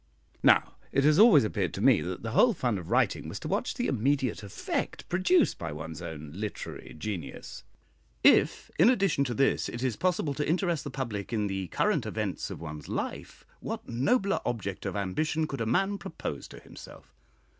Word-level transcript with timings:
Now 0.41 0.73
it 0.91 1.03
has 1.03 1.19
always 1.19 1.43
appeared 1.43 1.75
to 1.75 1.79
me 1.79 2.01
that 2.01 2.23
the 2.23 2.31
whole 2.31 2.55
fun 2.55 2.79
of 2.79 2.89
writing 2.89 3.29
was 3.29 3.39
to 3.41 3.47
watch 3.47 3.75
the 3.75 3.85
immediate 3.85 4.41
effect 4.41 5.07
produced 5.09 5.59
by 5.59 5.71
one's 5.71 6.01
own 6.01 6.31
literary 6.33 6.95
genius. 6.97 7.63
If, 8.23 8.71
in 8.79 8.89
addition 8.89 9.23
to 9.25 9.35
this, 9.35 9.69
it 9.69 9.83
is 9.83 9.95
possible 9.95 10.33
to 10.33 10.49
interest 10.49 10.85
the 10.85 10.89
public 10.89 11.31
in 11.31 11.45
the 11.45 11.67
current 11.67 12.07
events 12.07 12.49
of 12.49 12.59
one's 12.59 12.89
life, 12.89 13.45
what 13.59 13.87
nobler 13.87 14.39
object 14.43 14.87
of 14.87 14.95
ambition 14.95 15.45
could 15.45 15.61
a 15.61 15.67
man 15.67 15.99
propose 15.99 16.47
to 16.47 16.57
himself? 16.59 17.13